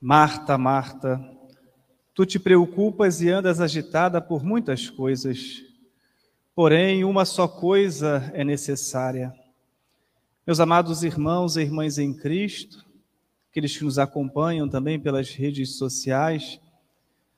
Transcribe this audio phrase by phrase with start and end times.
[0.00, 1.20] Marta, Marta,
[2.14, 5.64] tu te preocupas e andas agitada por muitas coisas,
[6.54, 9.34] porém uma só coisa é necessária.
[10.46, 12.86] Meus amados irmãos e irmãs em Cristo,
[13.50, 16.60] aqueles que nos acompanham também pelas redes sociais,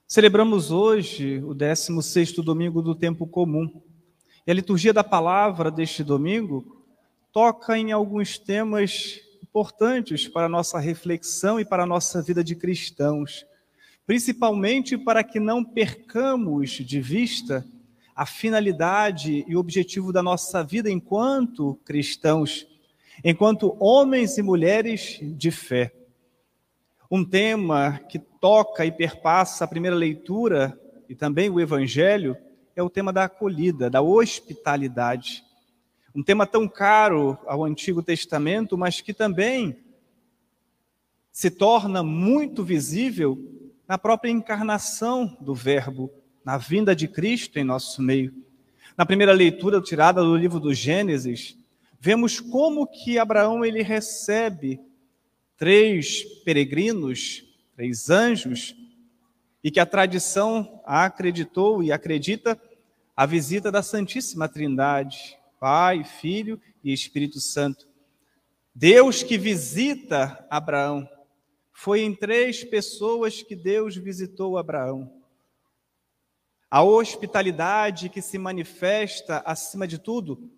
[0.06, 3.80] celebramos hoje o 16º domingo do tempo comum.
[4.46, 6.84] E a liturgia da palavra deste domingo
[7.32, 9.18] toca em alguns temas
[9.50, 13.44] importantes para a nossa reflexão e para a nossa vida de cristãos,
[14.06, 17.66] principalmente para que não percamos de vista
[18.14, 22.64] a finalidade e o objetivo da nossa vida enquanto cristãos,
[23.24, 25.92] enquanto homens e mulheres de fé.
[27.10, 30.78] Um tema que toca e perpassa a primeira leitura
[31.08, 32.36] e também o evangelho
[32.76, 35.42] é o tema da acolhida, da hospitalidade.
[36.14, 39.76] Um tema tão caro ao Antigo Testamento, mas que também
[41.30, 43.38] se torna muito visível
[43.86, 46.10] na própria encarnação do Verbo,
[46.44, 48.34] na vinda de Cristo em nosso meio.
[48.96, 51.56] Na primeira leitura tirada do livro do Gênesis,
[52.00, 54.80] vemos como que Abraão ele recebe
[55.56, 57.44] três peregrinos,
[57.76, 58.74] três anjos,
[59.62, 62.60] e que a tradição acreditou e acredita
[63.14, 67.86] a visita da Santíssima Trindade, Pai, Filho e Espírito Santo.
[68.74, 71.06] Deus que visita Abraão.
[71.70, 75.12] Foi em três pessoas que Deus visitou Abraão.
[76.70, 80.50] A hospitalidade que se manifesta, acima de tudo,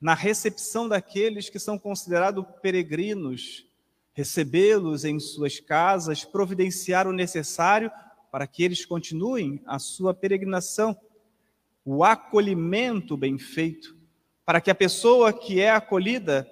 [0.00, 3.66] na recepção daqueles que são considerados peregrinos,
[4.12, 7.90] recebê-los em suas casas, providenciar o necessário
[8.30, 10.96] para que eles continuem a sua peregrinação,
[11.84, 14.03] o acolhimento bem feito
[14.44, 16.48] para que a pessoa que é acolhida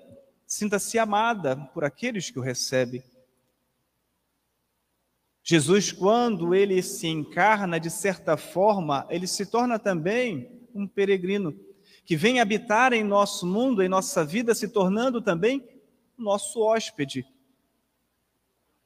[0.47, 3.03] sinta-se amada por aqueles que o recebem.
[5.43, 11.59] Jesus, quando ele se encarna, de certa forma, ele se torna também um peregrino
[12.05, 15.67] que vem habitar em nosso mundo, em nossa vida, se tornando também
[16.17, 17.27] nosso hóspede.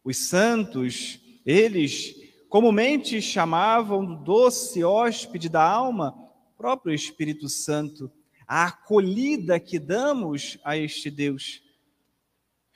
[0.02, 2.14] Os santos, eles
[2.48, 6.16] comumente chamavam do doce hóspede da alma,
[6.56, 8.10] próprio Espírito Santo
[8.46, 11.62] a acolhida que damos a este Deus.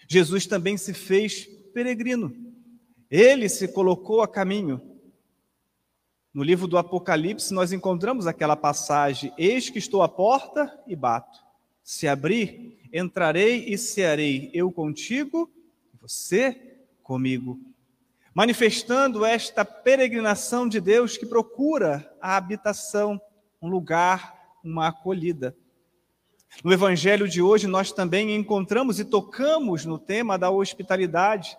[0.09, 2.35] Jesus também se fez peregrino.
[3.11, 4.81] Ele se colocou a caminho.
[6.33, 11.39] No livro do Apocalipse, nós encontramos aquela passagem: Eis que estou à porta e bato.
[11.83, 15.51] Se abrir, entrarei e cearei, eu contigo,
[16.01, 17.59] você comigo.
[18.33, 23.21] Manifestando esta peregrinação de Deus que procura a habitação,
[23.61, 25.57] um lugar, uma acolhida.
[26.65, 31.57] No evangelho de hoje, nós também encontramos e tocamos no tema da hospitalidade,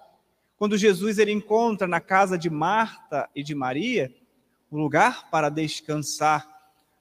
[0.58, 4.14] quando Jesus ele encontra na casa de Marta e de Maria
[4.72, 6.48] um lugar para descansar,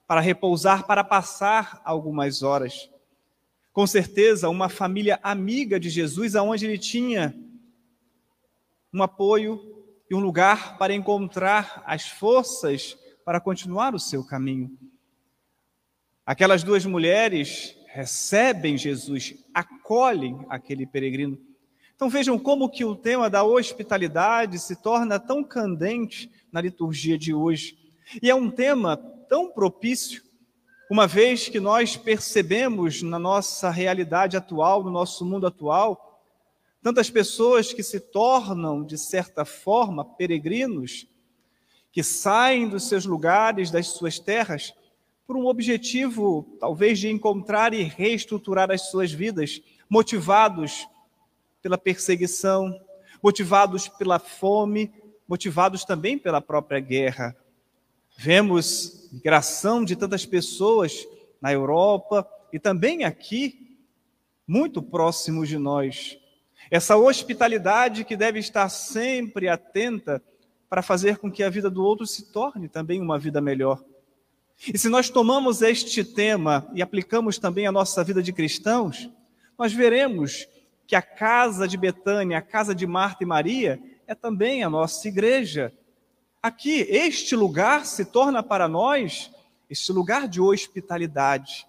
[0.07, 2.89] para repousar, para passar algumas horas.
[3.71, 7.35] Com certeza, uma família amiga de Jesus, aonde ele tinha
[8.93, 14.77] um apoio e um lugar para encontrar as forças para continuar o seu caminho.
[16.31, 21.37] Aquelas duas mulheres recebem Jesus, acolhem aquele peregrino.
[21.93, 27.33] Então vejam como que o tema da hospitalidade se torna tão candente na liturgia de
[27.33, 27.77] hoje.
[28.23, 28.95] E é um tema
[29.27, 30.23] tão propício,
[30.89, 36.23] uma vez que nós percebemos na nossa realidade atual, no nosso mundo atual,
[36.81, 41.05] tantas pessoas que se tornam, de certa forma, peregrinos,
[41.91, 44.73] que saem dos seus lugares, das suas terras,
[45.25, 50.87] por um objetivo, talvez, de encontrar e reestruturar as suas vidas, motivados
[51.61, 52.77] pela perseguição,
[53.21, 54.91] motivados pela fome,
[55.27, 57.35] motivados também pela própria guerra.
[58.17, 61.07] Vemos migração de tantas pessoas
[61.41, 63.77] na Europa e também aqui,
[64.47, 66.17] muito próximos de nós.
[66.69, 70.21] Essa hospitalidade que deve estar sempre atenta
[70.69, 73.83] para fazer com que a vida do outro se torne também uma vida melhor.
[74.67, 79.09] E se nós tomamos este tema e aplicamos também a nossa vida de cristãos,
[79.57, 80.47] nós veremos
[80.85, 85.07] que a casa de Betânia, a casa de Marta e Maria, é também a nossa
[85.07, 85.73] igreja.
[86.43, 89.31] Aqui, este lugar se torna para nós
[89.67, 91.65] este lugar de hospitalidade.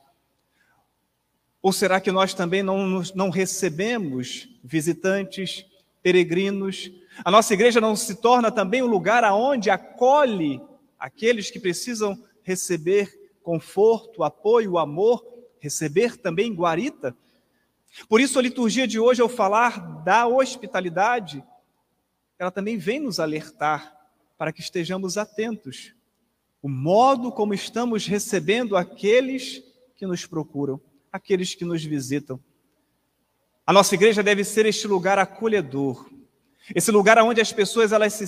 [1.63, 5.65] Ou será que nós também não, não recebemos visitantes,
[6.03, 6.91] peregrinos?
[7.25, 10.61] A nossa igreja não se torna também um lugar aonde acolhe
[10.99, 13.13] aqueles que precisam receber
[13.43, 15.25] conforto, apoio, amor,
[15.61, 17.17] receber também guarita.
[18.09, 21.45] Por isso, a liturgia de hoje, ao falar da hospitalidade,
[22.39, 23.97] ela também vem nos alertar
[24.37, 25.95] para que estejamos atentos.
[26.61, 29.63] O modo como estamos recebendo aqueles
[29.95, 30.81] que nos procuram,
[31.13, 32.41] aqueles que nos visitam.
[33.65, 36.11] A nossa igreja deve ser este lugar acolhedor,
[36.75, 38.27] esse lugar onde as pessoas elas se,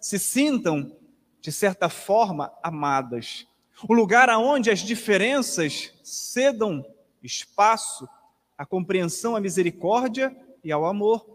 [0.00, 0.96] se sintam,
[1.40, 3.46] de certa forma, amadas.
[3.82, 6.84] O lugar onde as diferenças cedam
[7.22, 8.08] espaço
[8.56, 10.34] à compreensão, à misericórdia
[10.64, 11.26] e ao amor.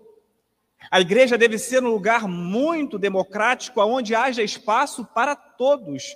[0.90, 6.16] A igreja deve ser um lugar muito democrático, onde haja espaço para todos,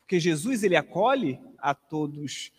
[0.00, 2.50] porque Jesus ele acolhe a todos.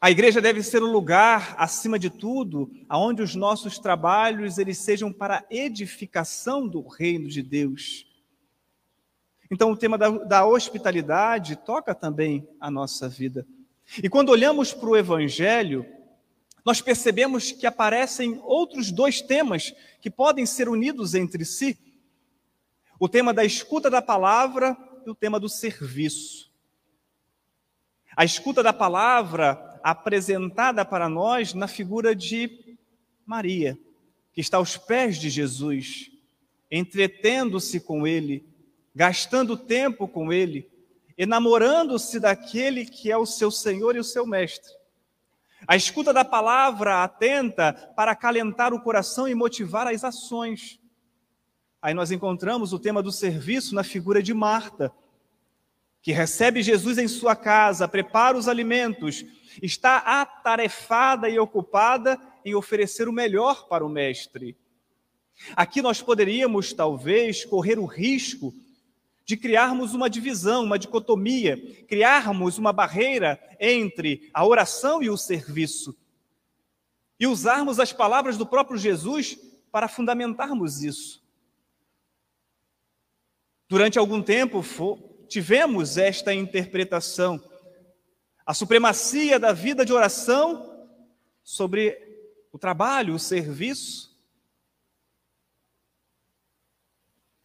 [0.00, 5.12] A igreja deve ser um lugar, acima de tudo, aonde os nossos trabalhos eles sejam
[5.12, 8.06] para edificação do reino de Deus.
[9.50, 13.46] Então, o tema da, da hospitalidade toca também a nossa vida.
[14.02, 15.86] E quando olhamos para o Evangelho,
[16.64, 21.78] nós percebemos que aparecem outros dois temas que podem ser unidos entre si:
[22.98, 24.76] o tema da escuta da palavra
[25.06, 26.50] e o tema do serviço.
[28.16, 32.76] A escuta da palavra apresentada para nós na figura de
[33.24, 33.78] Maria,
[34.32, 36.10] que está aos pés de Jesus,
[36.68, 38.44] entretendo-se com ele,
[38.96, 40.70] gastando tempo com ele,
[41.18, 44.72] enamorando-se daquele que é o seu Senhor e o seu Mestre.
[45.68, 50.80] A escuta da palavra atenta para acalentar o coração e motivar as ações.
[51.82, 54.90] Aí nós encontramos o tema do serviço na figura de Marta,
[56.00, 59.26] que recebe Jesus em sua casa, prepara os alimentos,
[59.62, 64.56] está atarefada e ocupada em oferecer o melhor para o Mestre.
[65.54, 68.54] Aqui nós poderíamos, talvez, correr o risco
[69.26, 75.98] de criarmos uma divisão, uma dicotomia, criarmos uma barreira entre a oração e o serviço.
[77.18, 79.36] E usarmos as palavras do próprio Jesus
[79.72, 81.26] para fundamentarmos isso.
[83.68, 84.62] Durante algum tempo
[85.28, 87.42] tivemos esta interpretação,
[88.46, 90.88] a supremacia da vida de oração
[91.42, 91.98] sobre
[92.52, 94.16] o trabalho, o serviço,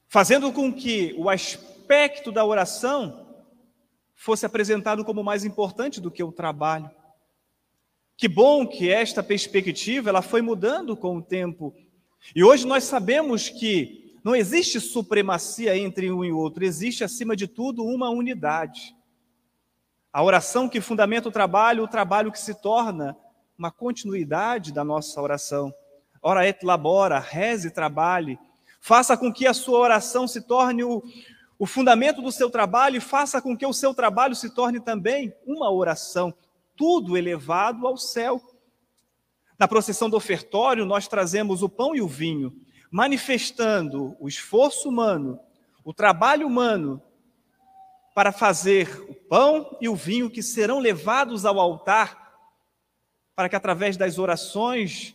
[0.07, 3.36] fazendo com que o aspecto aspecto da oração
[4.16, 6.90] fosse apresentado como mais importante do que o trabalho.
[8.16, 11.76] Que bom que esta perspectiva ela foi mudando com o tempo.
[12.34, 17.46] E hoje nós sabemos que não existe supremacia entre um e outro, existe acima de
[17.46, 18.96] tudo uma unidade.
[20.14, 23.18] A oração que fundamenta o trabalho, o trabalho que se torna
[23.58, 25.74] uma continuidade da nossa oração.
[26.22, 28.40] Ora et labora, reze e trabalhe.
[28.80, 31.04] Faça com que a sua oração se torne o,
[31.62, 35.31] o fundamento do seu trabalho e faça com que o seu trabalho se torne também
[35.46, 36.34] uma oração,
[36.75, 38.42] tudo elevado ao céu.
[39.60, 42.52] Na procissão do ofertório, nós trazemos o pão e o vinho,
[42.90, 45.40] manifestando o esforço humano,
[45.84, 47.00] o trabalho humano,
[48.16, 52.40] para fazer o pão e o vinho que serão levados ao altar,
[53.36, 55.14] para que através das orações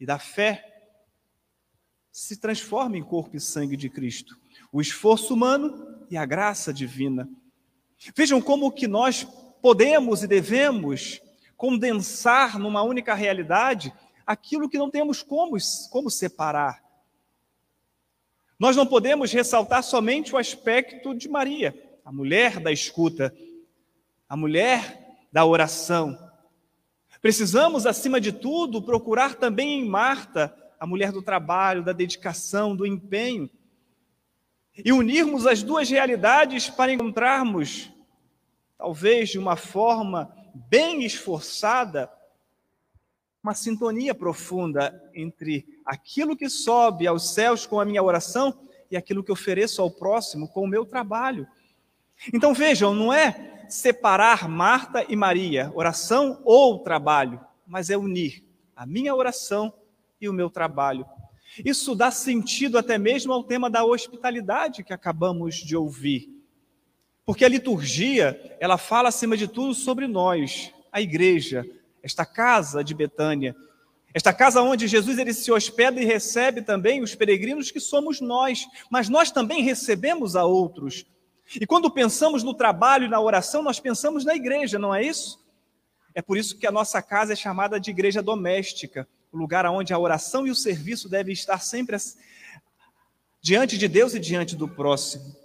[0.00, 0.90] e da fé
[2.10, 4.36] se transforme em corpo e sangue de Cristo
[4.72, 7.28] o esforço humano e a graça divina.
[8.14, 9.26] Vejam como que nós
[9.60, 11.20] podemos e devemos
[11.56, 13.92] condensar numa única realidade
[14.26, 15.56] aquilo que não temos como,
[15.90, 16.82] como separar.
[18.58, 23.34] Nós não podemos ressaltar somente o aspecto de Maria, a mulher da escuta,
[24.28, 26.18] a mulher da oração.
[27.20, 32.86] Precisamos, acima de tudo, procurar também em Marta, a mulher do trabalho, da dedicação, do
[32.86, 33.50] empenho,
[34.84, 37.90] e unirmos as duas realidades para encontrarmos,
[38.76, 42.10] talvez de uma forma bem esforçada,
[43.42, 48.58] uma sintonia profunda entre aquilo que sobe aos céus com a minha oração
[48.90, 51.46] e aquilo que ofereço ao próximo com o meu trabalho.
[52.32, 58.44] Então vejam, não é separar Marta e Maria, oração ou trabalho, mas é unir
[58.74, 59.72] a minha oração
[60.20, 61.06] e o meu trabalho.
[61.64, 66.28] Isso dá sentido até mesmo ao tema da hospitalidade que acabamos de ouvir.
[67.24, 71.64] Porque a liturgia, ela fala acima de tudo sobre nós, a igreja,
[72.02, 73.54] esta casa de Betânia,
[74.14, 78.66] esta casa onde Jesus ele se hospeda e recebe também os peregrinos que somos nós,
[78.90, 81.04] mas nós também recebemos a outros.
[81.54, 85.38] E quando pensamos no trabalho e na oração, nós pensamos na igreja, não é isso?
[86.14, 89.92] É por isso que a nossa casa é chamada de igreja doméstica, o lugar onde
[89.92, 91.96] a oração e o serviço devem estar sempre
[93.40, 95.36] diante de Deus e diante do próximo.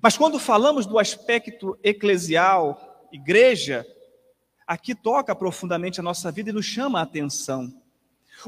[0.00, 3.86] Mas quando falamos do aspecto eclesial, igreja,
[4.66, 7.72] aqui toca profundamente a nossa vida e nos chama a atenção.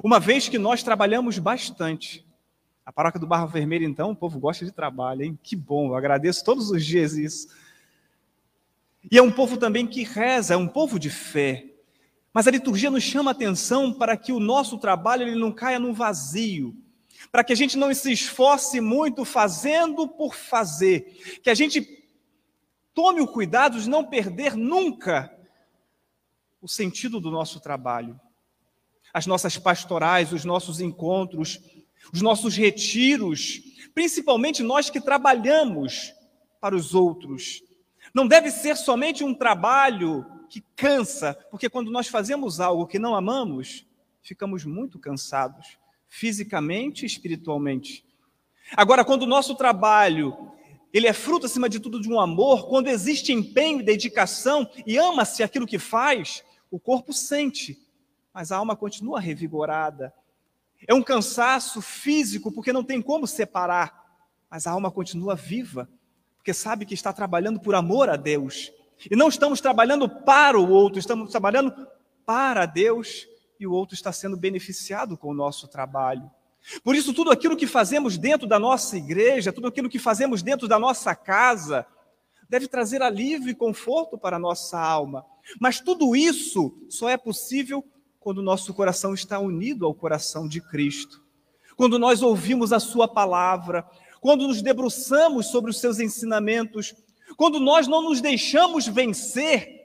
[0.02, 2.26] Uma vez que nós trabalhamos bastante,
[2.86, 5.36] A paróquia do Barro Vermelho, então, o povo gosta de trabalho, hein?
[5.42, 7.48] Que bom, eu agradeço todos os dias isso.
[9.10, 11.66] E é um povo também que reza, é um povo de fé.
[12.36, 15.78] Mas a liturgia nos chama a atenção para que o nosso trabalho ele não caia
[15.78, 16.76] no vazio,
[17.32, 22.04] para que a gente não se esforce muito fazendo por fazer, que a gente
[22.92, 25.34] tome o cuidado de não perder nunca
[26.60, 28.20] o sentido do nosso trabalho.
[29.14, 31.58] As nossas pastorais, os nossos encontros,
[32.12, 33.62] os nossos retiros,
[33.94, 36.12] principalmente nós que trabalhamos
[36.60, 37.62] para os outros.
[38.12, 43.14] Não deve ser somente um trabalho que cansa, porque quando nós fazemos algo que não
[43.14, 43.86] amamos,
[44.22, 48.04] ficamos muito cansados, fisicamente e espiritualmente.
[48.76, 50.54] Agora, quando o nosso trabalho
[50.92, 54.96] ele é fruto, acima de tudo, de um amor, quando existe empenho e dedicação e
[54.96, 57.78] ama-se aquilo que faz, o corpo sente,
[58.32, 60.14] mas a alma continua revigorada.
[60.88, 64.06] É um cansaço físico, porque não tem como separar,
[64.50, 65.86] mas a alma continua viva,
[66.38, 68.72] porque sabe que está trabalhando por amor a Deus.
[69.10, 71.72] E não estamos trabalhando para o outro, estamos trabalhando
[72.24, 73.26] para Deus
[73.58, 76.30] e o outro está sendo beneficiado com o nosso trabalho.
[76.82, 80.66] Por isso, tudo aquilo que fazemos dentro da nossa igreja, tudo aquilo que fazemos dentro
[80.66, 81.86] da nossa casa,
[82.48, 85.24] deve trazer alívio e conforto para a nossa alma.
[85.60, 87.84] Mas tudo isso só é possível
[88.18, 91.24] quando o nosso coração está unido ao coração de Cristo.
[91.76, 93.86] Quando nós ouvimos a Sua palavra,
[94.20, 96.94] quando nos debruçamos sobre os seus ensinamentos,
[97.36, 99.76] quando nós não nos deixamos vencer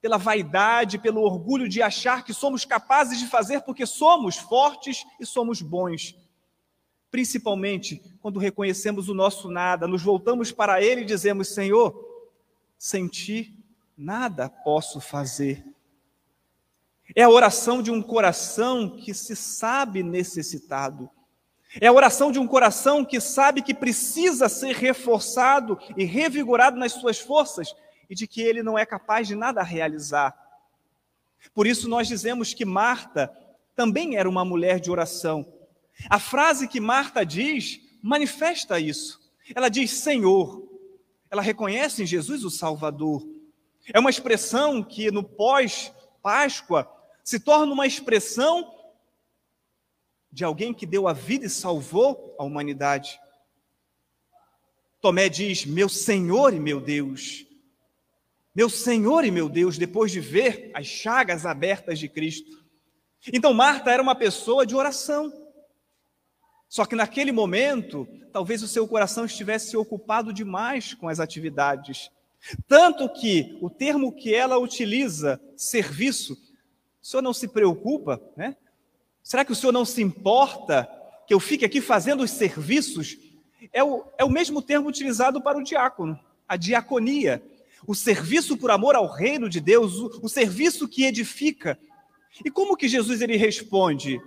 [0.00, 5.26] pela vaidade, pelo orgulho de achar que somos capazes de fazer porque somos fortes e
[5.26, 6.14] somos bons.
[7.10, 12.06] Principalmente quando reconhecemos o nosso nada, nos voltamos para Ele e dizemos: Senhor,
[12.78, 13.58] sem ti
[13.96, 15.64] nada posso fazer.
[17.14, 21.08] É a oração de um coração que se sabe necessitado.
[21.80, 26.92] É a oração de um coração que sabe que precisa ser reforçado e revigorado nas
[26.92, 27.74] suas forças
[28.08, 30.34] e de que ele não é capaz de nada realizar.
[31.54, 33.32] Por isso nós dizemos que Marta
[33.74, 35.46] também era uma mulher de oração.
[36.08, 39.20] A frase que Marta diz manifesta isso.
[39.54, 40.66] Ela diz Senhor.
[41.30, 43.26] Ela reconhece em Jesus o Salvador.
[43.92, 46.90] É uma expressão que no pós-Páscoa
[47.22, 48.75] se torna uma expressão
[50.36, 53.18] de alguém que deu a vida e salvou a humanidade.
[55.00, 57.46] Tomé diz: Meu Senhor e meu Deus.
[58.54, 62.50] Meu Senhor e meu Deus, depois de ver as chagas abertas de Cristo.
[63.32, 65.32] Então, Marta era uma pessoa de oração.
[66.68, 72.10] Só que naquele momento, talvez o seu coração estivesse ocupado demais com as atividades.
[72.68, 76.36] Tanto que o termo que ela utiliza, serviço,
[77.00, 78.54] senhor não se preocupa, né?
[79.26, 80.88] Será que o senhor não se importa
[81.26, 83.18] que eu fique aqui fazendo os serviços?
[83.72, 86.16] É o, é o mesmo termo utilizado para o diácono,
[86.48, 87.42] a diaconia
[87.86, 91.76] o serviço por amor ao reino de Deus, o, o serviço que edifica.
[92.44, 94.20] E como que Jesus ele responde?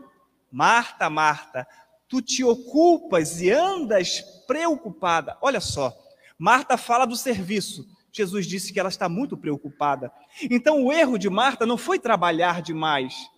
[0.52, 1.66] Marta, Marta,
[2.08, 5.38] tu te ocupas e andas preocupada.
[5.42, 5.96] Olha só,
[6.38, 7.88] Marta fala do serviço.
[8.12, 10.12] Jesus disse que ela está muito preocupada.
[10.50, 13.30] Então o erro de Marta não foi trabalhar demais,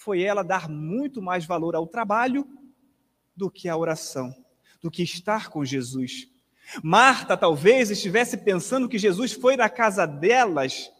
[0.00, 2.48] foi ela dar muito mais valor ao trabalho
[3.36, 4.34] do que à oração,
[4.80, 6.26] do que estar com Jesus.
[6.82, 10.90] Marta talvez estivesse pensando que Jesus foi na casa delas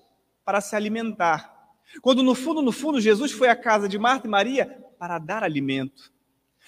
[0.45, 1.50] para se alimentar.
[2.02, 4.66] Quando no fundo, no fundo, Jesus foi à casa de Marta e Maria
[4.99, 6.12] para dar alimento.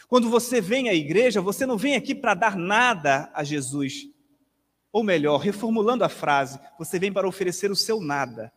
[0.08, 4.08] Quando você vem à igreja, você não vem aqui para dar nada a Jesus.
[4.90, 8.50] Ou melhor, reformulando a frase, você vem para oferecer o seu nada.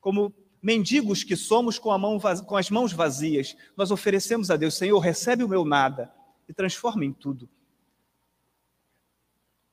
[0.00, 4.98] Como mendigos que somos com, mão, com as mãos vazias, nós oferecemos a Deus, Senhor,
[4.98, 6.12] recebe o meu nada
[6.48, 7.48] e transforma em tudo.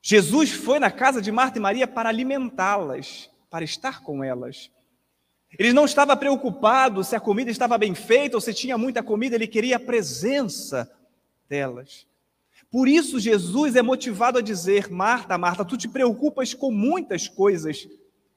[0.00, 4.70] Jesus foi na casa de Marta e Maria para alimentá-las, para estar com elas.
[5.58, 9.34] Ele não estava preocupado se a comida estava bem feita ou se tinha muita comida,
[9.34, 10.90] ele queria a presença
[11.48, 12.06] delas.
[12.70, 17.88] Por isso, Jesus é motivado a dizer: Marta, Marta, tu te preocupas com muitas coisas.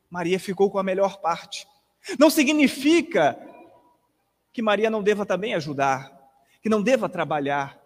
[0.09, 1.67] Maria ficou com a melhor parte.
[2.17, 3.37] Não significa
[4.53, 6.11] que Maria não deva também ajudar,
[6.61, 7.79] que não deva trabalhar.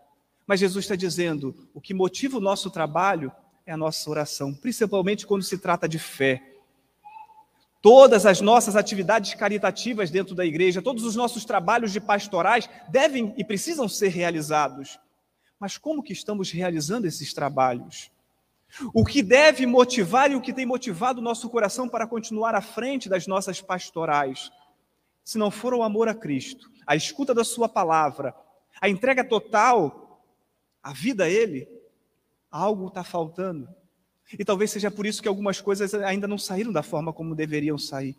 [0.48, 3.32] Mas Jesus está dizendo: o que motiva o nosso trabalho
[3.66, 6.42] é a nossa oração, principalmente quando se trata de fé.
[7.82, 13.34] Todas as nossas atividades caritativas dentro da igreja, todos os nossos trabalhos de pastorais devem
[13.38, 15.00] e precisam ser realizados.
[15.60, 18.12] Mas como que estamos realizando esses trabalhos?
[18.94, 22.62] O que deve motivar e o que tem motivado o nosso coração para continuar à
[22.62, 24.52] frente das nossas pastorais?
[25.24, 28.36] Se não for o amor a Cristo, a escuta da Sua palavra,
[28.82, 30.22] a entrega total
[30.84, 31.68] a vida a Ele,
[32.52, 33.68] algo está faltando.
[34.38, 37.78] E talvez seja por isso que algumas coisas ainda não saíram da forma como deveriam
[37.78, 38.16] sair.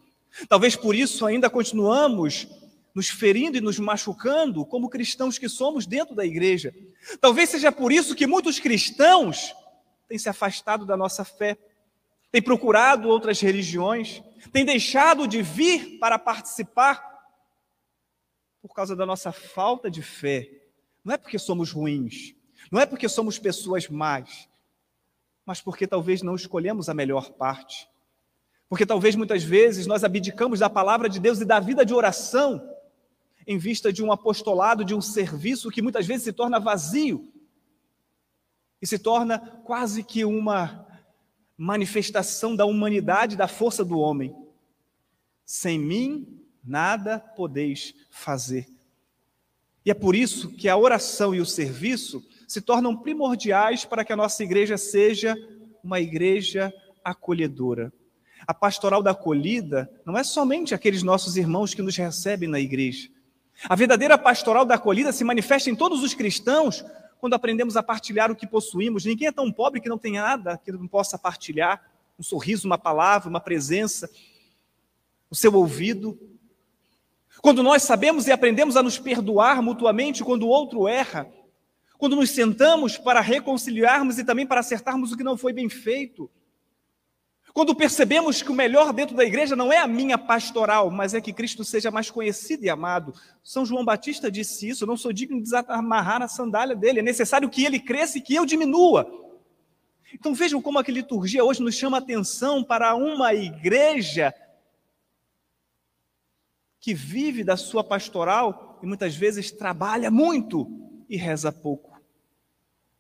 [0.48, 2.48] Talvez por isso ainda continuamos
[2.92, 6.74] nos ferindo e nos machucando como cristãos que somos dentro da igreja.
[7.20, 9.54] Talvez seja por isso que muitos cristãos
[10.08, 11.58] têm se afastado da nossa fé,
[12.30, 14.22] têm procurado outras religiões,
[14.52, 17.04] têm deixado de vir para participar
[18.60, 20.50] por causa da nossa falta de fé.
[21.04, 22.34] Não é porque somos ruins,
[22.70, 24.48] não é porque somos pessoas más,
[25.44, 27.88] mas porque talvez não escolhemos a melhor parte.
[28.68, 32.74] Porque talvez muitas vezes nós abdicamos da palavra de Deus e da vida de oração
[33.46, 37.32] em vista de um apostolado, de um serviço que muitas vezes se torna vazio
[38.80, 40.86] e se torna quase que uma
[41.56, 44.34] manifestação da humanidade, da força do homem.
[45.44, 48.66] Sem mim, nada podeis fazer.
[49.84, 54.12] E é por isso que a oração e o serviço se tornam primordiais para que
[54.12, 55.36] a nossa igreja seja
[55.82, 56.72] uma igreja
[57.04, 57.92] acolhedora.
[58.46, 63.08] A pastoral da acolhida não é somente aqueles nossos irmãos que nos recebem na igreja,
[63.64, 66.84] a verdadeira pastoral da acolhida se manifesta em todos os cristãos
[67.18, 69.04] quando aprendemos a partilhar o que possuímos.
[69.04, 71.82] Ninguém é tão pobre que não tenha nada que não possa partilhar.
[72.18, 74.10] Um sorriso, uma palavra, uma presença,
[75.30, 76.18] o seu ouvido.
[77.42, 81.30] Quando nós sabemos e aprendemos a nos perdoar mutuamente quando o outro erra,
[81.98, 86.30] quando nos sentamos para reconciliarmos e também para acertarmos o que não foi bem feito,
[87.56, 91.22] quando percebemos que o melhor dentro da igreja não é a minha pastoral, mas é
[91.22, 93.14] que Cristo seja mais conhecido e amado.
[93.42, 97.48] São João Batista disse isso: não sou digno de desamarrar a sandália dele, é necessário
[97.48, 99.10] que ele cresça e que eu diminua.
[100.12, 104.34] Então vejam como a liturgia hoje nos chama atenção para uma igreja
[106.78, 110.70] que vive da sua pastoral e muitas vezes trabalha muito
[111.08, 111.98] e reza pouco.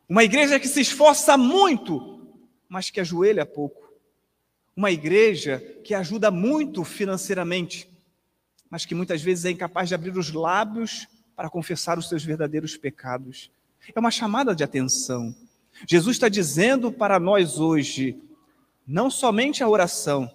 [0.08, 2.26] Uma igreja que se esforça muito,
[2.70, 3.85] mas que ajoelha pouco.
[4.76, 7.88] Uma igreja que ajuda muito financeiramente,
[8.68, 12.76] mas que muitas vezes é incapaz de abrir os lábios para confessar os seus verdadeiros
[12.76, 13.50] pecados.
[13.94, 15.34] É uma chamada de atenção.
[15.88, 18.18] Jesus está dizendo para nós hoje,
[18.86, 20.30] não somente a oração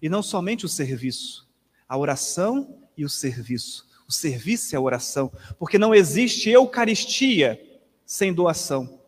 [0.00, 1.46] e não somente o serviço,
[1.86, 3.86] a oração e o serviço.
[4.08, 7.60] O serviço é a oração, porque não existe eucaristia
[8.06, 9.00] sem doação,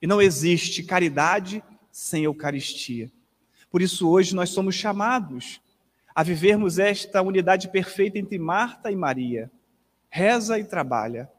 [0.00, 3.10] e não existe caridade sem eucaristia.
[3.70, 5.60] Por isso, hoje, nós somos chamados
[6.14, 9.50] a vivermos esta unidade perfeita entre Marta e Maria.
[10.08, 11.30] Reza e trabalha.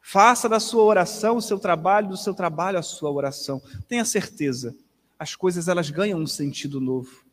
[0.00, 3.60] Faça da sua oração o seu trabalho, do seu trabalho a sua oração.
[3.88, 4.74] Tenha certeza,
[5.18, 7.24] as coisas elas ganham um sentido novo.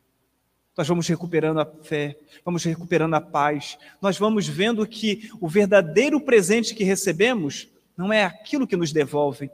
[0.75, 3.77] Nós vamos recuperando a fé, vamos recuperando a paz.
[4.01, 9.49] Nós vamos vendo que o verdadeiro presente que recebemos não é aquilo que nos devolve,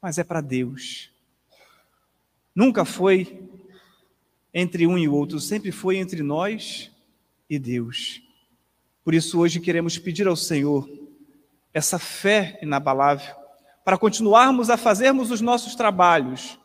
[0.00, 1.10] mas é para Deus.
[2.54, 3.43] Nunca foi
[4.54, 6.92] entre um e outro, sempre foi entre nós
[7.50, 8.22] e Deus.
[9.02, 10.88] Por isso, hoje queremos pedir ao Senhor
[11.72, 13.34] essa fé inabalável
[13.84, 16.58] para continuarmos a fazermos os nossos trabalhos,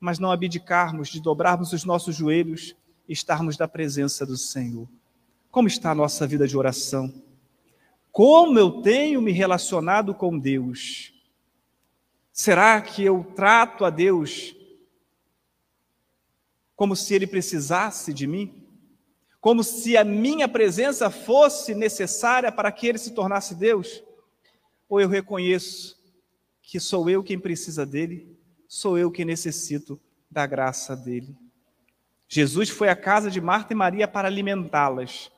[0.00, 2.74] mas não abdicarmos de dobrarmos os nossos joelhos
[3.08, 4.88] e estarmos da presença do Senhor.
[5.48, 7.12] Como está a nossa vida de oração?
[8.10, 11.14] Como eu tenho me relacionado com Deus?
[12.32, 14.54] Será que eu trato a Deus
[16.82, 18.60] como se ele precisasse de mim,
[19.40, 24.02] como se a minha presença fosse necessária para que ele se tornasse Deus?
[24.88, 25.96] Ou eu reconheço
[26.60, 31.36] que sou eu quem precisa dele, sou eu quem necessito da graça dele?
[32.26, 35.30] Jesus foi à casa de Marta e Maria para alimentá-las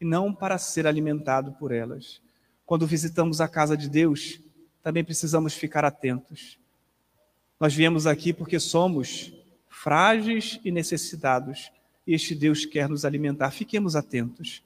[0.00, 2.22] e não para ser alimentado por elas.
[2.64, 4.40] Quando visitamos a casa de Deus,
[4.82, 6.58] também precisamos ficar atentos.
[7.60, 9.38] Nós viemos aqui porque somos
[9.82, 11.72] frágeis e necessitados,
[12.06, 13.50] este Deus quer nos alimentar.
[13.50, 14.62] Fiquemos atentos.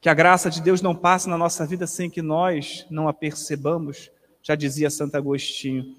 [0.00, 3.12] Que a graça de Deus não passe na nossa vida sem que nós não a
[3.12, 4.10] percebamos,
[4.42, 5.94] já dizia Santo Agostinho.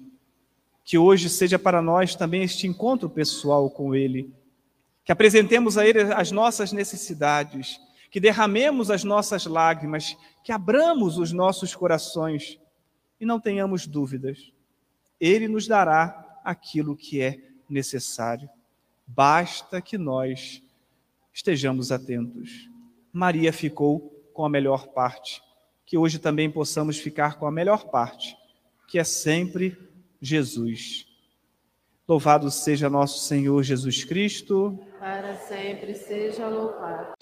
[0.84, 4.30] Que hoje seja para nós também este encontro pessoal com Ele.
[5.02, 7.80] Que apresentemos a Ele as nossas necessidades,
[8.10, 12.58] que derramemos as nossas lágrimas, que abramos os nossos corações
[13.18, 14.52] e não tenhamos dúvidas.
[15.18, 18.48] Ele nos dará aquilo que é necessário.
[19.06, 20.62] Basta que nós
[21.32, 22.68] estejamos atentos.
[23.12, 25.42] Maria ficou com a melhor parte,
[25.84, 28.36] que hoje também possamos ficar com a melhor parte,
[28.88, 29.78] que é sempre
[30.20, 31.06] Jesus.
[32.08, 34.78] Louvado seja nosso Senhor Jesus Cristo.
[34.98, 37.14] Para sempre seja louvado.